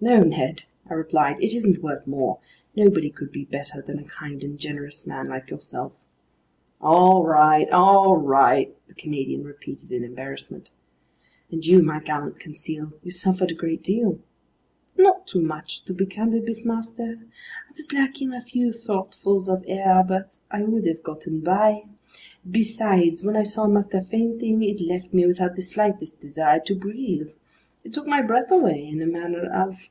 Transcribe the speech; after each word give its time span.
"No, 0.00 0.22
Ned," 0.22 0.64
I 0.90 0.92
replied, 0.92 1.38
"it 1.40 1.54
isn't 1.54 1.82
worth 1.82 2.06
more. 2.06 2.38
Nobody 2.76 3.08
could 3.08 3.32
be 3.32 3.46
better 3.46 3.80
than 3.80 3.98
a 3.98 4.04
kind 4.04 4.44
and 4.44 4.58
generous 4.58 5.06
man 5.06 5.28
like 5.28 5.48
yourself!" 5.48 5.92
"All 6.78 7.24
right, 7.24 7.66
all 7.70 8.18
right!" 8.18 8.76
the 8.86 8.92
Canadian 8.92 9.44
repeated 9.44 9.92
in 9.92 10.04
embarrassment. 10.04 10.72
"And 11.50 11.64
you, 11.64 11.82
my 11.82 12.00
gallant 12.00 12.38
Conseil, 12.38 12.92
you 13.02 13.10
suffered 13.10 13.50
a 13.50 13.54
great 13.54 13.82
deal." 13.82 14.18
"Not 14.98 15.26
too 15.26 15.40
much, 15.40 15.84
to 15.84 15.94
be 15.94 16.04
candid 16.04 16.46
with 16.50 16.66
master. 16.66 17.20
I 17.22 17.72
was 17.74 17.90
lacking 17.90 18.34
a 18.34 18.42
few 18.42 18.72
throatfuls 18.74 19.48
of 19.48 19.64
air, 19.66 20.04
but 20.06 20.38
I 20.50 20.64
would 20.64 20.86
have 20.86 21.02
gotten 21.02 21.40
by. 21.40 21.84
Besides, 22.50 23.24
when 23.24 23.36
I 23.38 23.44
saw 23.44 23.66
master 23.68 24.02
fainting, 24.02 24.62
it 24.64 24.82
left 24.82 25.14
me 25.14 25.24
without 25.24 25.56
the 25.56 25.62
slightest 25.62 26.20
desire 26.20 26.60
to 26.66 26.74
breathe. 26.74 27.30
It 27.84 27.92
took 27.94 28.06
my 28.06 28.20
breath 28.22 28.50
away, 28.50 28.86
in 28.86 29.00
a 29.02 29.06
manner 29.06 29.44
of 29.50 29.88